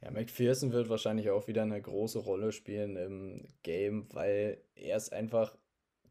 [0.00, 5.12] Ja, McPherson wird wahrscheinlich auch wieder eine große Rolle spielen im Game, weil er ist
[5.12, 5.54] einfach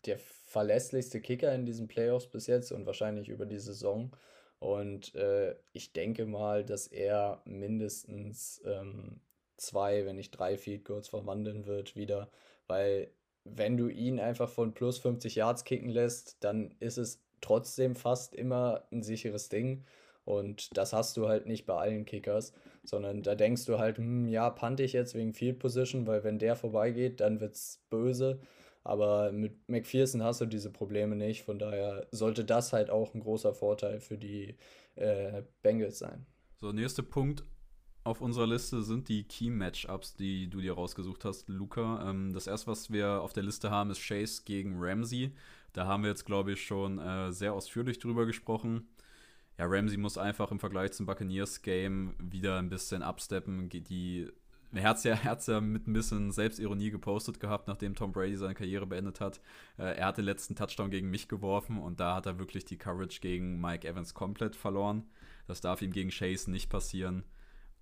[0.05, 4.15] der verlässlichste Kicker in diesen Playoffs bis jetzt und wahrscheinlich über die Saison.
[4.59, 9.19] Und äh, ich denke mal, dass er mindestens ähm,
[9.57, 12.29] zwei, wenn nicht drei Field Goals verwandeln wird wieder,
[12.67, 13.09] weil
[13.45, 18.35] wenn du ihn einfach von plus 50 Yards kicken lässt, dann ist es trotzdem fast
[18.35, 19.83] immer ein sicheres Ding.
[20.25, 22.53] Und das hast du halt nicht bei allen Kickers,
[22.83, 26.39] sondern da denkst du halt, hm, ja, pante ich jetzt wegen Field Position, weil wenn
[26.39, 28.39] der vorbeigeht, dann wird es böse.
[28.85, 31.43] Aber mit McPherson hast du diese Probleme nicht.
[31.43, 34.55] Von daher sollte das halt auch ein großer Vorteil für die
[34.95, 36.25] äh, Bengals sein.
[36.59, 37.43] So, nächster Punkt
[38.03, 42.09] auf unserer Liste sind die Key-Matchups, die du dir rausgesucht hast, Luca.
[42.09, 45.31] Ähm, das erste, was wir auf der Liste haben, ist Chase gegen Ramsey.
[45.71, 48.87] Da haben wir jetzt, glaube ich, schon äh, sehr ausführlich drüber gesprochen.
[49.57, 53.69] Ja, Ramsey muss einfach im Vergleich zum Buccaneers-Game wieder ein bisschen absteppen.
[53.69, 54.27] Die
[54.73, 58.87] er hat ja, ja mit ein bisschen Selbstironie gepostet gehabt, nachdem Tom Brady seine Karriere
[58.87, 59.39] beendet hat.
[59.77, 62.77] Äh, er hat den letzten Touchdown gegen mich geworfen und da hat er wirklich die
[62.77, 65.03] Coverage gegen Mike Evans komplett verloren.
[65.45, 67.23] Das darf ihm gegen Chase nicht passieren.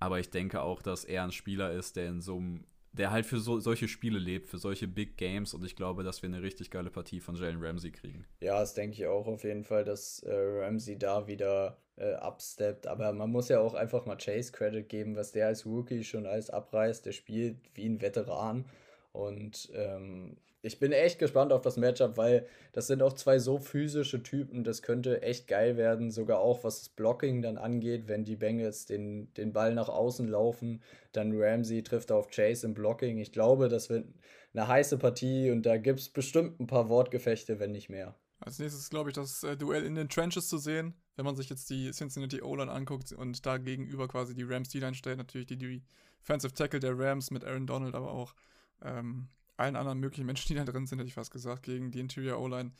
[0.01, 3.25] Aber ich denke auch, dass er ein Spieler ist, der in so einem der halt
[3.25, 5.53] für so, solche Spiele lebt, für solche Big Games.
[5.53, 8.25] Und ich glaube, dass wir eine richtig geile Partie von Jalen Ramsey kriegen.
[8.41, 12.87] Ja, das denke ich auch auf jeden Fall, dass äh, Ramsey da wieder äh, upsteppt,
[12.87, 16.25] aber man muss ja auch einfach mal Chase Credit geben, was der als Rookie schon
[16.25, 18.65] alles abreißt, der spielt wie ein Veteran
[19.11, 23.57] und ähm, ich bin echt gespannt auf das Matchup, weil das sind auch zwei so
[23.57, 28.25] physische Typen, das könnte echt geil werden, sogar auch was das Blocking dann angeht, wenn
[28.25, 33.17] die Bengals den, den Ball nach außen laufen, dann Ramsey trifft auf Chase im Blocking.
[33.17, 34.05] Ich glaube, das wird
[34.53, 38.15] eine heiße Partie und da gibt es bestimmt ein paar Wortgefechte, wenn nicht mehr.
[38.39, 41.49] Als nächstes glaube ich das äh, Duell in den Trenches zu sehen, wenn man sich
[41.49, 45.57] jetzt die Cincinnati O-Line anguckt und da gegenüber quasi die Rams D-Line stellt, natürlich die,
[45.57, 45.83] die
[46.21, 48.35] Defensive Tackle der Rams mit Aaron Donald, aber auch
[48.83, 51.99] ähm, allen anderen möglichen Menschen, die da drin sind, hätte ich fast gesagt, gegen die
[51.99, 52.71] Interior O-Line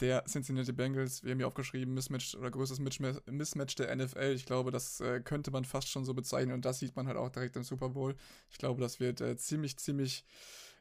[0.00, 1.22] der Cincinnati Bengals.
[1.24, 4.32] Wir haben ja aufgeschrieben, Mismatch oder größtes Mismatch der NFL.
[4.34, 7.16] Ich glaube, das äh, könnte man fast schon so bezeichnen und das sieht man halt
[7.16, 8.14] auch direkt im Super Bowl.
[8.50, 10.24] Ich glaube, das wird äh, ziemlich, ziemlich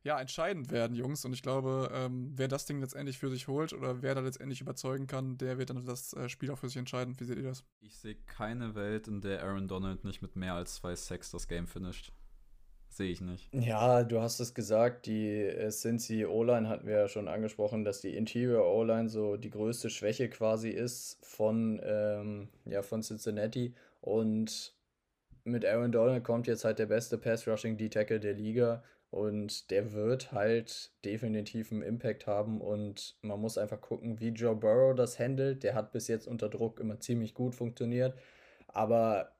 [0.03, 1.25] ja, entscheidend werden, Jungs.
[1.25, 4.61] Und ich glaube, ähm, wer das Ding letztendlich für sich holt oder wer da letztendlich
[4.61, 7.19] überzeugen kann, der wird dann das äh, Spiel auch für sich entscheiden.
[7.19, 7.65] Wie seht ihr das?
[7.81, 11.47] Ich sehe keine Welt, in der Aaron Donald nicht mit mehr als zwei Sacks das
[11.47, 12.13] Game finisht.
[12.89, 13.53] Sehe ich nicht.
[13.53, 18.01] Ja, du hast es gesagt, die äh, Cincy O-Line hatten wir ja schon angesprochen, dass
[18.01, 23.73] die Interior O-Line so die größte Schwäche quasi ist von, ähm, ja, von Cincinnati.
[24.01, 24.73] Und
[25.43, 28.83] mit Aaron Donald kommt jetzt halt der beste Pass-Rushing-D-Tackle der Liga.
[29.11, 32.59] Und der wird halt definitiv einen Impact haben.
[32.59, 35.63] Und man muss einfach gucken, wie Joe Burrow das handelt.
[35.63, 38.17] Der hat bis jetzt unter Druck immer ziemlich gut funktioniert.
[38.67, 39.31] Aber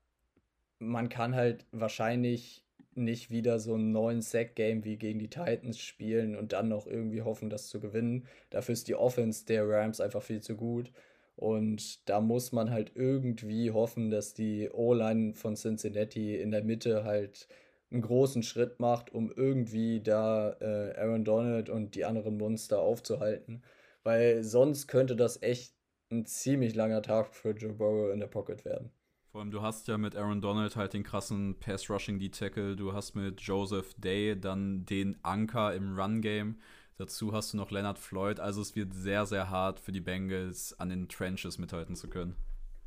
[0.79, 2.63] man kann halt wahrscheinlich
[3.03, 7.21] nicht wieder so einen neuen Sack-Game wie gegen die Titans spielen und dann noch irgendwie
[7.21, 8.27] hoffen, das zu gewinnen.
[8.49, 10.91] Dafür ist die Offense der Rams einfach viel zu gut.
[11.35, 17.05] Und da muss man halt irgendwie hoffen, dass die O-Line von Cincinnati in der Mitte
[17.05, 17.47] halt
[17.91, 23.63] einen großen Schritt macht, um irgendwie da äh, Aaron Donald und die anderen Monster aufzuhalten.
[24.03, 25.73] Weil sonst könnte das echt
[26.11, 28.91] ein ziemlich langer Tag für Joe Burrow in der Pocket werden.
[29.31, 33.39] Vor allem, du hast ja mit Aaron Donald halt den krassen Pass-Rushing-D-Tackle, du hast mit
[33.41, 36.57] Joseph Day dann den Anker im Run-Game.
[36.97, 40.73] Dazu hast du noch Leonard Floyd, also es wird sehr, sehr hart für die Bengals,
[40.79, 42.35] an den Trenches mithalten zu können.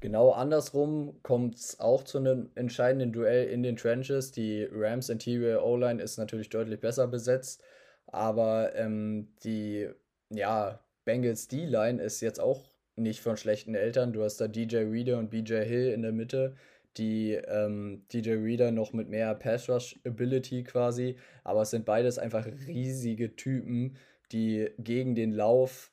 [0.00, 4.32] Genau andersrum kommt es auch zu einem entscheidenden Duell in den Trenches.
[4.32, 7.62] Die Rams Interior O-Line ist natürlich deutlich besser besetzt,
[8.08, 9.88] aber ähm, die
[10.28, 12.71] ja, Bengals D-Line ist jetzt auch
[13.02, 14.12] nicht von schlechten Eltern.
[14.12, 16.54] Du hast da DJ Reader und BJ Hill in der Mitte,
[16.96, 22.18] die ähm, DJ Reader noch mit mehr Pass Rush Ability quasi, aber es sind beides
[22.18, 23.96] einfach riesige Typen,
[24.32, 25.92] die gegen den Lauf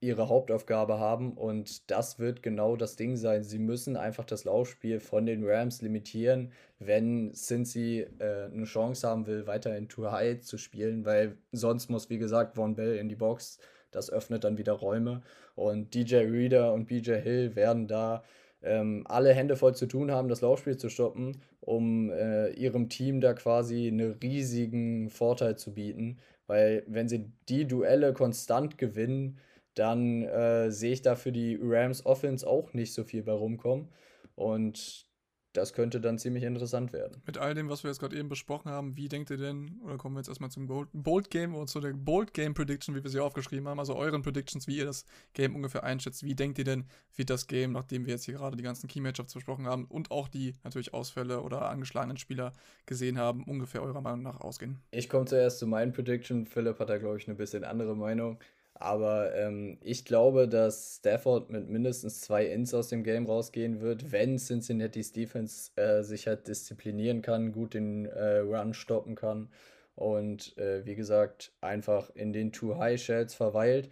[0.00, 3.42] ihre Hauptaufgabe haben und das wird genau das Ding sein.
[3.42, 9.26] Sie müssen einfach das Laufspiel von den Rams limitieren, wenn Cincy äh, eine Chance haben
[9.26, 13.08] will, weiter in Too High zu spielen, weil sonst muss, wie gesagt, Von Bell in
[13.08, 13.58] die Box
[13.90, 15.22] das öffnet dann wieder Räume.
[15.54, 18.22] Und DJ Reader und BJ Hill werden da
[18.62, 23.20] ähm, alle Hände voll zu tun haben, das Laufspiel zu stoppen, um äh, ihrem Team
[23.20, 26.18] da quasi einen riesigen Vorteil zu bieten.
[26.46, 29.38] Weil wenn sie die Duelle konstant gewinnen,
[29.74, 33.88] dann äh, sehe ich da für die Rams Offense auch nicht so viel bei rumkommen.
[34.34, 35.07] Und
[35.52, 37.22] das könnte dann ziemlich interessant werden.
[37.26, 39.96] Mit all dem, was wir jetzt gerade eben besprochen haben, wie denkt ihr denn, oder
[39.96, 43.02] kommen wir jetzt erstmal zum Bold, Bold Game und zu der Bold Game Prediction, wie
[43.02, 46.22] wir sie aufgeschrieben haben, also euren Predictions, wie ihr das Game ungefähr einschätzt.
[46.22, 46.84] Wie denkt ihr denn,
[47.14, 50.10] wie das Game, nachdem wir jetzt hier gerade die ganzen Key Matchups besprochen haben und
[50.10, 52.52] auch die natürlich Ausfälle oder angeschlagenen Spieler
[52.86, 54.80] gesehen haben, ungefähr eurer Meinung nach ausgehen?
[54.90, 56.46] Ich komme zuerst zu meinen Prediction.
[56.46, 58.38] Philipp hat da, glaube ich, eine bisschen andere Meinung.
[58.80, 64.12] Aber ähm, ich glaube, dass Stafford mit mindestens zwei Ins aus dem Game rausgehen wird,
[64.12, 69.48] wenn Cincinnati's Defense äh, sich halt disziplinieren kann, gut den äh, Run stoppen kann
[69.96, 73.90] und äh, wie gesagt einfach in den Too-High-Shells verweilt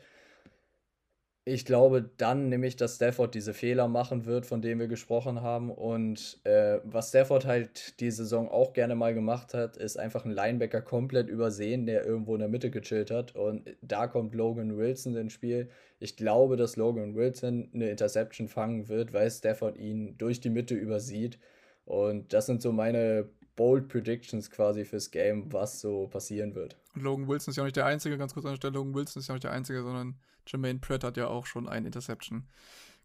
[1.48, 5.70] ich glaube dann nämlich, dass Stafford diese Fehler machen wird, von denen wir gesprochen haben.
[5.70, 10.34] Und äh, was Stafford halt die Saison auch gerne mal gemacht hat, ist einfach einen
[10.34, 13.36] Linebacker komplett übersehen, der irgendwo in der Mitte gechillt hat.
[13.36, 15.70] Und da kommt Logan Wilson ins Spiel.
[16.00, 20.74] Ich glaube, dass Logan Wilson eine Interception fangen wird, weil Stafford ihn durch die Mitte
[20.74, 21.38] übersieht.
[21.84, 26.76] Und das sind so meine Bold Predictions quasi fürs Game, was so passieren wird.
[26.94, 28.94] Und Logan Wilson ist ja auch nicht der Einzige, ganz kurz an der Stelle, Logan
[28.94, 30.16] Wilson ist ja auch nicht der Einzige, sondern
[30.46, 32.46] Jermaine Pratt hat ja auch schon ein Interception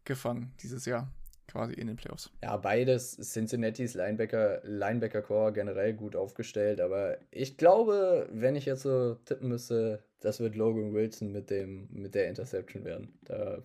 [0.04, 1.10] gefangen dieses Jahr,
[1.48, 2.30] quasi in den Playoffs.
[2.42, 8.82] Ja, beides Cincinnati's Linebacker, Linebacker Core generell gut aufgestellt, aber ich glaube, wenn ich jetzt
[8.82, 13.18] so tippen müsste, das wird Logan Wilson mit dem mit der Interception werden.
[13.24, 13.62] Da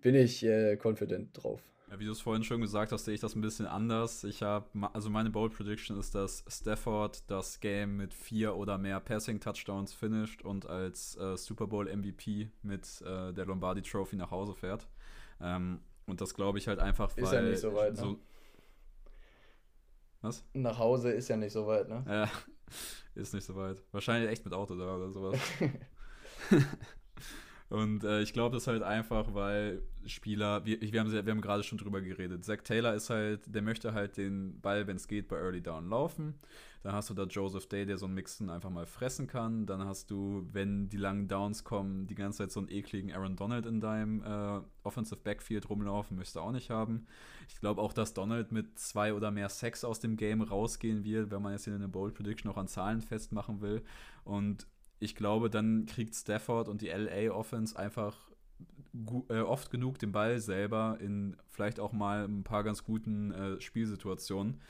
[0.00, 1.60] bin ich äh, confident drauf.
[1.90, 4.22] Ja, wie du es vorhin schon gesagt hast, sehe ich das ein bisschen anders.
[4.22, 9.00] Ich habe, also meine Bold Prediction ist, dass Stafford das Game mit vier oder mehr
[9.00, 14.30] Passing Touchdowns finisht und als äh, Super Bowl MVP mit äh, der Lombardi Trophy nach
[14.30, 14.86] Hause fährt.
[15.40, 17.24] Ähm, und das glaube ich halt einfach, weil.
[17.24, 18.16] Ist ja nicht so weit, ne?
[20.20, 20.44] Was?
[20.52, 22.04] Nach Hause ist ja nicht so weit, ne?
[22.06, 22.30] Ja,
[23.20, 23.82] ist nicht so weit.
[23.90, 25.40] Wahrscheinlich echt mit Auto da oder sowas.
[27.70, 31.62] Und äh, ich glaube das halt einfach, weil Spieler, wir, wir haben, wir haben gerade
[31.62, 32.44] schon drüber geredet.
[32.44, 35.88] Zach Taylor ist halt, der möchte halt den Ball, wenn es geht, bei Early Down
[35.88, 36.34] laufen.
[36.82, 39.66] Dann hast du da Joseph Day, der so einen Mixen einfach mal fressen kann.
[39.66, 43.36] Dann hast du, wenn die langen Downs kommen, die ganze Zeit so einen ekligen Aaron
[43.36, 47.06] Donald in deinem äh, Offensive Backfield rumlaufen, du auch nicht haben.
[47.48, 51.30] Ich glaube auch, dass Donald mit zwei oder mehr Sex aus dem Game rausgehen wird,
[51.30, 53.84] wenn man jetzt hier eine Bold Prediction noch an Zahlen festmachen will.
[54.24, 54.66] Und
[55.00, 58.30] ich glaube, dann kriegt Stafford und die LA Offense einfach
[59.28, 63.60] äh, oft genug den Ball selber in vielleicht auch mal ein paar ganz guten äh,
[63.60, 64.60] Spielsituationen.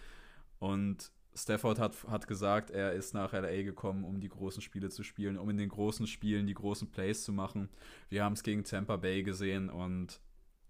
[0.60, 5.02] Und Stafford hat, hat gesagt, er ist nach LA gekommen, um die großen Spiele zu
[5.02, 7.68] spielen, um in den großen Spielen die großen Plays zu machen.
[8.08, 10.20] Wir haben es gegen Tampa Bay gesehen und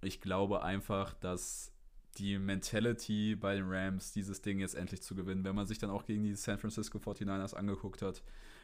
[0.00, 1.72] ich glaube einfach, dass
[2.16, 5.90] die Mentality bei den Rams, dieses Ding jetzt endlich zu gewinnen, wenn man sich dann
[5.90, 8.22] auch gegen die San Francisco 49ers angeguckt hat,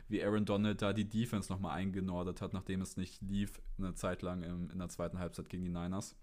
[0.09, 4.23] wie Aaron Donald da die Defense nochmal eingenordet hat, nachdem es nicht lief, eine Zeit
[4.23, 6.16] lang im, in der zweiten Halbzeit gegen die Niners.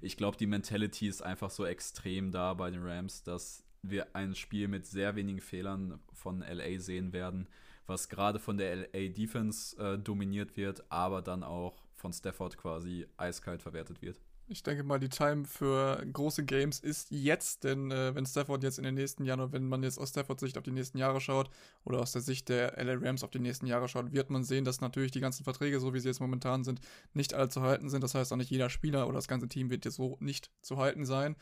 [0.00, 4.34] Ich glaube, die Mentality ist einfach so extrem da bei den Rams, dass wir ein
[4.34, 7.48] Spiel mit sehr wenigen Fehlern von LA sehen werden,
[7.86, 13.06] was gerade von der LA Defense äh, dominiert wird, aber dann auch von Stafford quasi
[13.16, 14.20] eiskalt verwertet wird.
[14.48, 18.78] Ich denke mal, die Time für große Games ist jetzt, denn äh, wenn Stafford jetzt
[18.78, 21.20] in den nächsten Jahren, oder wenn man jetzt aus Staffords Sicht auf die nächsten Jahre
[21.20, 21.48] schaut
[21.84, 24.64] oder aus der Sicht der LA Rams auf die nächsten Jahre schaut, wird man sehen,
[24.64, 26.80] dass natürlich die ganzen Verträge, so wie sie jetzt momentan sind,
[27.14, 28.02] nicht alle zu halten sind.
[28.02, 30.76] Das heißt auch nicht jeder Spieler oder das ganze Team wird jetzt so nicht zu
[30.76, 31.36] halten sein.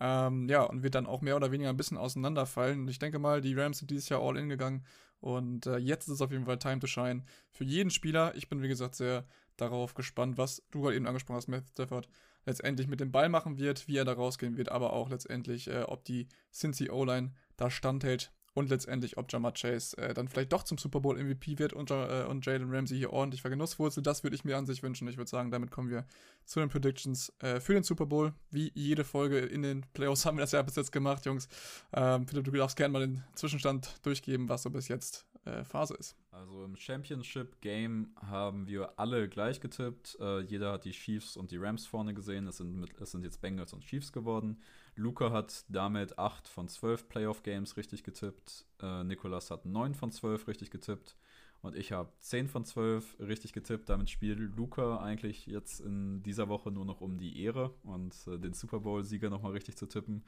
[0.00, 2.80] Ähm, ja, und wird dann auch mehr oder weniger ein bisschen auseinanderfallen.
[2.80, 4.84] Und ich denke mal, die Rams sind dieses Jahr all in gegangen.
[5.20, 8.34] Und äh, jetzt ist es auf jeden Fall Time to Shine für jeden Spieler.
[8.34, 9.24] Ich bin, wie gesagt, sehr
[9.56, 12.08] darauf gespannt, was du gerade eben angesprochen hast, Matthew Stafford,
[12.46, 15.82] letztendlich mit dem Ball machen wird, wie er da rausgehen wird, aber auch letztendlich, äh,
[15.82, 20.62] ob die Cincy O-Line da standhält und letztendlich, ob Jamar Chase äh, dann vielleicht doch
[20.62, 24.06] zum Super Bowl MVP wird und, äh, und Jalen Ramsey hier ordentlich vergenusswurzelt.
[24.06, 25.06] Das würde ich mir an sich wünschen.
[25.08, 26.06] Ich würde sagen, damit kommen wir
[26.46, 28.32] zu den Predictions äh, für den Super Bowl.
[28.50, 31.48] Wie jede Folge in den Playoffs haben wir das ja bis jetzt gemacht, Jungs.
[31.92, 35.94] Ähm, Philipp, du darfst gerne mal den Zwischenstand durchgeben, was so bis jetzt äh, Phase
[35.94, 36.16] ist.
[36.36, 40.18] Also im Championship Game haben wir alle gleich getippt.
[40.20, 42.46] Äh, jeder hat die Chiefs und die Rams vorne gesehen.
[42.46, 44.60] Es sind, mit, es sind jetzt Bengals und Chiefs geworden.
[44.96, 48.66] Luca hat damit 8 von 12 Playoff-Games richtig getippt.
[48.82, 51.16] Äh, Nikolas hat 9 von 12 richtig getippt.
[51.62, 53.88] Und ich habe 10 von 12 richtig getippt.
[53.88, 58.38] Damit spielt Luca eigentlich jetzt in dieser Woche nur noch um die Ehre und äh,
[58.38, 60.24] den Super Bowl-Sieger nochmal richtig zu tippen,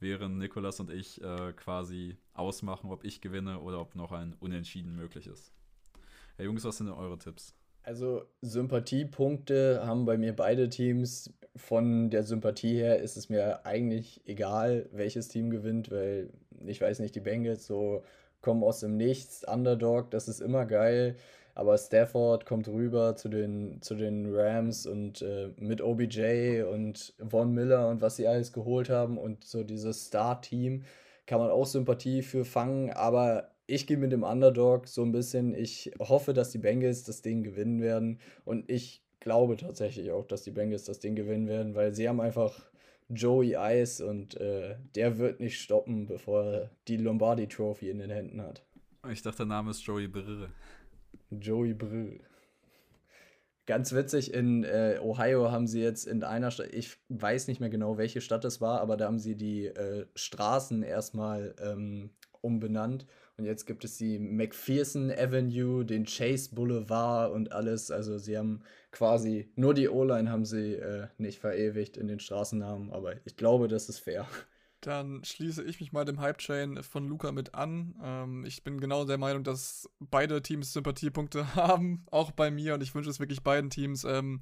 [0.00, 4.94] während Nikolas und ich äh, quasi ausmachen, ob ich gewinne oder ob noch ein Unentschieden
[4.96, 5.52] möglich ist.
[6.36, 7.54] Herr Jungs, was sind denn eure Tipps?
[7.84, 11.32] Also Sympathiepunkte haben bei mir beide Teams.
[11.56, 16.32] Von der Sympathie her ist es mir eigentlich egal, welches Team gewinnt, weil
[16.64, 18.04] ich weiß nicht, die Bengals so
[18.42, 21.16] kommen aus dem Nichts, Underdog, das ist immer geil.
[21.54, 27.52] Aber Stafford kommt rüber zu den, zu den Rams und äh, mit OBJ und Von
[27.52, 30.84] Miller und was sie alles geholt haben und so dieses Star-Team
[31.26, 35.54] kann man auch Sympathie für fangen, aber ich gehe mit dem Underdog so ein bisschen.
[35.54, 38.18] Ich hoffe, dass die Bengals das Ding gewinnen werden.
[38.44, 42.20] Und ich glaube tatsächlich auch, dass die Bengals das Ding gewinnen werden, weil sie haben
[42.20, 42.60] einfach
[43.14, 48.10] Joey Ice und äh, der wird nicht stoppen, bevor er die Lombardi Trophy in den
[48.10, 48.64] Händen hat.
[49.10, 50.48] Ich dachte, der Name ist Joey Brille.
[51.30, 52.20] Joey Brille.
[53.66, 57.70] Ganz witzig, in äh, Ohio haben sie jetzt in einer Stadt, ich weiß nicht mehr
[57.70, 63.06] genau, welche Stadt es war, aber da haben sie die äh, Straßen erstmal ähm, umbenannt
[63.38, 67.90] und jetzt gibt es die McPherson Avenue, den Chase Boulevard und alles.
[67.90, 72.92] Also sie haben quasi nur die O-Line haben sie äh, nicht verewigt in den Straßennamen,
[72.92, 74.26] aber ich glaube, das ist fair.
[74.82, 77.94] Dann schließe ich mich mal dem Hype-Chain von Luca mit an.
[78.02, 82.82] Ähm, ich bin genau der Meinung, dass beide Teams Sympathiepunkte haben, auch bei mir, und
[82.82, 84.02] ich wünsche es wirklich beiden Teams.
[84.02, 84.40] Ähm,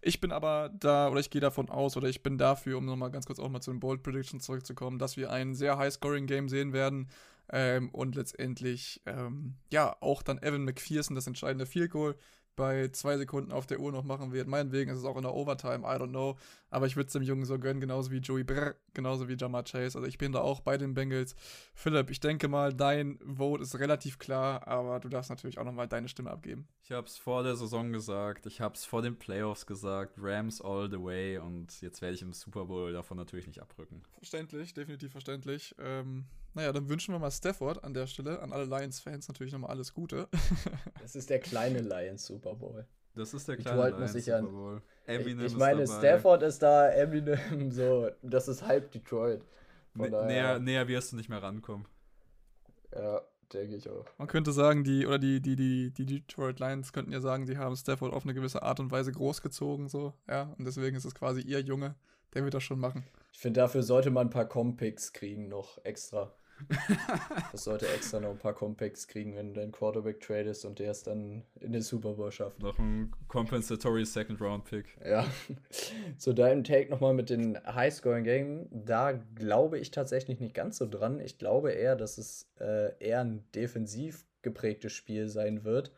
[0.00, 3.10] ich bin aber da, oder ich gehe davon aus, oder ich bin dafür, um nochmal
[3.10, 6.72] ganz kurz auch mal zu den Bold Predictions zurückzukommen, dass wir ein sehr High-Scoring-Game sehen
[6.72, 7.08] werden.
[7.52, 12.16] Ähm, und letztendlich, ähm, ja, auch dann Evan McPherson, das entscheidende Field Goal
[12.60, 14.46] bei zwei Sekunden auf der Uhr noch machen wird.
[14.46, 16.36] Meinetwegen ist es auch in der Overtime, I don't know.
[16.68, 19.64] Aber ich würde es dem Jungen so gönnen, genauso wie Joey Brr, genauso wie Jamar
[19.64, 19.96] Chase.
[19.96, 21.34] Also ich bin da auch bei den Bengals.
[21.74, 25.88] Philipp, ich denke mal, dein Vote ist relativ klar, aber du darfst natürlich auch nochmal
[25.88, 26.68] deine Stimme abgeben.
[26.82, 30.60] Ich habe es vor der Saison gesagt, ich habe es vor den Playoffs gesagt, Rams
[30.60, 34.02] all the way und jetzt werde ich im Super Bowl davon natürlich nicht abrücken.
[34.18, 35.74] Verständlich, definitiv verständlich.
[35.78, 39.70] Ähm, naja, dann wünschen wir mal Stafford an der Stelle, an alle Lions-Fans natürlich nochmal
[39.70, 40.28] alles Gute.
[41.00, 42.86] das ist der kleine Lions Super Bowl.
[43.14, 44.82] Das ist der kleine Detroit muss ich an.
[45.06, 45.98] Eminem ich, ich meine, dabei.
[45.98, 49.44] Stafford ist da, Eminem, so, das ist halb Detroit.
[49.94, 51.86] näher, näher wirst du nicht mehr rankommen.
[52.94, 53.20] Ja,
[53.52, 54.06] denke ich auch.
[54.18, 57.58] Man könnte sagen, die, oder die, die, die, die Detroit Lions könnten ja sagen, sie
[57.58, 61.14] haben Stafford auf eine gewisse Art und Weise großgezogen, so, ja, und deswegen ist es
[61.14, 61.96] quasi ihr Junge,
[62.34, 63.04] der wird das schon machen.
[63.32, 66.32] Ich finde, dafür sollte man ein paar Compicks kriegen noch extra.
[67.52, 70.90] das sollte extra noch ein paar Compacts kriegen, wenn du deinen Quarterback tradest und der
[70.90, 72.60] es dann in den Super Bowl schafft.
[72.60, 74.86] Noch ein compensatory Second Round Pick.
[75.04, 75.26] Ja.
[76.18, 78.68] Zu deinem Take nochmal mit den Highscoring Game.
[78.70, 81.20] Da glaube ich tatsächlich nicht ganz so dran.
[81.20, 85.92] Ich glaube eher, dass es äh, eher ein defensiv geprägtes Spiel sein wird,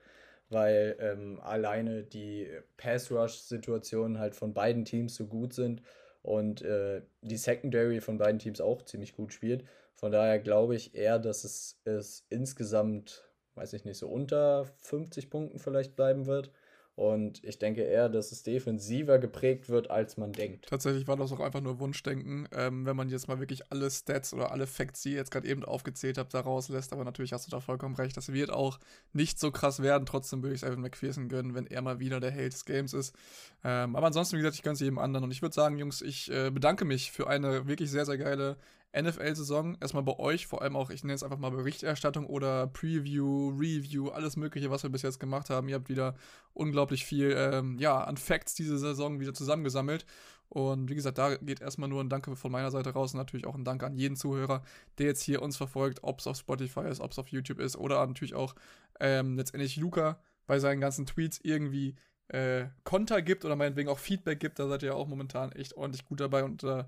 [0.49, 5.83] weil ähm, alleine die Pass-Rush-Situationen halt von beiden Teams so gut sind
[6.23, 9.65] und äh, die Secondary von beiden Teams auch ziemlich gut spielt.
[10.03, 13.23] Von daher glaube ich eher, dass es, es insgesamt,
[13.55, 16.51] weiß ich nicht, so unter 50 Punkten vielleicht bleiben wird.
[16.97, 20.67] Und ich denke eher, dass es defensiver geprägt wird, als man denkt.
[20.69, 24.35] Tatsächlich war das auch einfach nur Wunschdenken, ähm, wenn man jetzt mal wirklich alle Stats
[24.35, 26.93] oder alle Facts, die ihr jetzt gerade eben aufgezählt habt, da rauslässt.
[26.93, 28.17] Aber natürlich hast du da vollkommen recht.
[28.17, 28.81] Das wird auch
[29.13, 30.05] nicht so krass werden.
[30.05, 32.93] Trotzdem würde ich es Evan McPherson gönnen, wenn er mal wieder der Held des Games
[32.93, 33.15] ist.
[33.63, 35.23] Ähm, aber ansonsten, wie gesagt, ich gönne es jedem anderen.
[35.23, 38.57] Und ich würde sagen, Jungs, ich äh, bedanke mich für eine wirklich sehr, sehr geile
[38.95, 39.77] NFL-Saison.
[39.81, 44.09] Erstmal bei euch, vor allem auch, ich nenne es einfach mal Berichterstattung oder Preview, Review,
[44.09, 45.69] alles Mögliche, was wir bis jetzt gemacht haben.
[45.69, 46.15] Ihr habt wieder
[46.53, 50.05] unglaublich viel ähm, ja, an Facts diese Saison wieder zusammengesammelt.
[50.49, 53.47] Und wie gesagt, da geht erstmal nur ein Danke von meiner Seite raus und natürlich
[53.47, 54.63] auch ein Danke an jeden Zuhörer,
[54.99, 57.75] der jetzt hier uns verfolgt, ob es auf Spotify ist, ob es auf YouTube ist
[57.75, 58.55] oder natürlich auch
[59.01, 61.95] ähm, letztendlich Luca bei seinen ganzen Tweets irgendwie
[62.29, 64.59] äh, Konter gibt oder meinetwegen auch Feedback gibt.
[64.59, 66.85] Da seid ihr ja auch momentan echt ordentlich gut dabei und äh,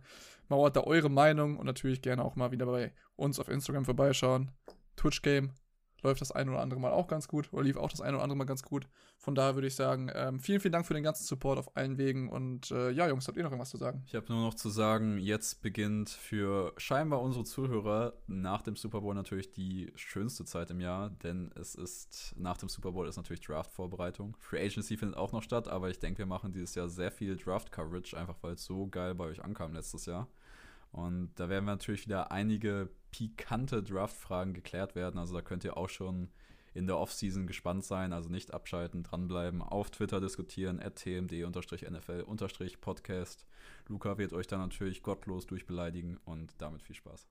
[0.48, 4.50] mauert da eure Meinung und natürlich gerne auch mal wieder bei uns auf Instagram vorbeischauen.
[4.96, 5.52] Twitch Game
[6.04, 8.22] läuft das ein oder andere Mal auch ganz gut oder lief auch das ein oder
[8.22, 8.86] andere Mal ganz gut.
[9.18, 11.98] Von daher würde ich sagen, ähm, vielen, vielen Dank für den ganzen Support auf allen
[11.98, 14.02] Wegen und äh, ja, Jungs, habt ihr noch irgendwas zu sagen?
[14.06, 19.00] Ich habe nur noch zu sagen, jetzt beginnt für scheinbar unsere Zuhörer nach dem Super
[19.00, 23.16] Bowl natürlich die schönste Zeit im Jahr, denn es ist nach dem Super Bowl ist
[23.16, 24.36] natürlich Draft-Vorbereitung.
[24.40, 27.36] Free Agency findet auch noch statt, aber ich denke, wir machen dieses Jahr sehr viel
[27.36, 30.28] Draft-Coverage, einfach weil es so geil bei euch ankam letztes Jahr.
[30.94, 35.18] Und da werden wir natürlich wieder einige pikante Draft-Fragen geklärt werden.
[35.18, 36.28] Also da könnt ihr auch schon
[36.72, 38.12] in der Offseason gespannt sein.
[38.12, 43.44] Also nicht abschalten, dranbleiben, auf Twitter diskutieren, at tmd-nfl-podcast.
[43.88, 47.26] Luca wird euch dann natürlich gottlos durchbeleidigen und damit viel Spaß.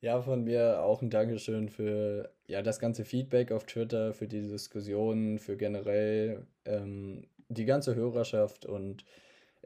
[0.00, 4.42] Ja, von mir auch ein Dankeschön für ja, das ganze Feedback auf Twitter, für die
[4.42, 9.04] Diskussionen, für generell ähm, die ganze Hörerschaft und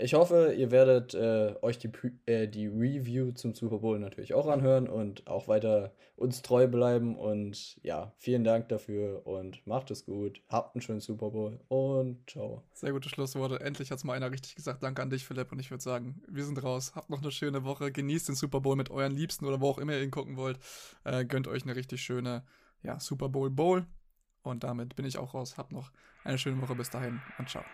[0.03, 1.91] ich hoffe, ihr werdet äh, euch die,
[2.27, 7.17] äh, die Review zum Super Bowl natürlich auch anhören und auch weiter uns treu bleiben.
[7.17, 10.43] Und ja, vielen Dank dafür und macht es gut.
[10.49, 12.65] Habt einen schönen Super Bowl und ciao.
[12.73, 13.61] Sehr gute Schlussworte.
[13.61, 14.83] Endlich hat es mal einer richtig gesagt.
[14.83, 15.53] Danke an dich, Philipp.
[15.53, 16.93] Und ich würde sagen, wir sind raus.
[16.95, 17.93] Habt noch eine schöne Woche.
[17.93, 20.59] Genießt den Super Bowl mit euren Liebsten oder wo auch immer ihr ihn gucken wollt.
[21.05, 22.45] Äh, gönnt euch eine richtig schöne
[22.83, 23.87] ja, Super Bowl Bowl.
[24.43, 25.59] Und damit bin ich auch raus.
[25.59, 25.91] Habt noch
[26.25, 27.65] eine schöne Woche bis dahin und ciao.